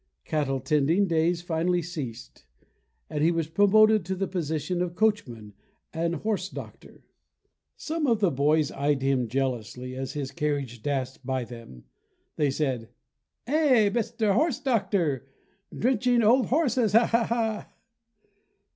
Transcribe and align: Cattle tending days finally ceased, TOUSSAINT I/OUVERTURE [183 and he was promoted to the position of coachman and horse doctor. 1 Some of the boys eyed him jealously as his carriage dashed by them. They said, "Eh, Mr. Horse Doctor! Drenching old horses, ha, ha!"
Cattle 0.25 0.59
tending 0.59 1.05
days 1.05 1.43
finally 1.43 1.83
ceased, 1.83 2.33
TOUSSAINT 2.33 2.47
I/OUVERTURE 2.57 3.11
[183 3.11 3.15
and 3.15 3.23
he 3.23 3.31
was 3.31 3.47
promoted 3.95 4.03
to 4.05 4.15
the 4.15 4.27
position 4.27 4.81
of 4.81 4.95
coachman 4.95 5.53
and 5.93 6.15
horse 6.15 6.49
doctor. 6.49 6.89
1 6.93 7.01
Some 7.77 8.07
of 8.07 8.19
the 8.19 8.31
boys 8.31 8.71
eyed 8.71 9.03
him 9.03 9.27
jealously 9.27 9.95
as 9.95 10.13
his 10.13 10.31
carriage 10.31 10.81
dashed 10.81 11.23
by 11.23 11.43
them. 11.43 11.83
They 12.35 12.49
said, 12.49 12.89
"Eh, 13.45 13.91
Mr. 13.91 14.33
Horse 14.33 14.59
Doctor! 14.59 15.27
Drenching 15.71 16.23
old 16.23 16.47
horses, 16.47 16.93
ha, 16.93 17.05
ha!" 17.05 17.71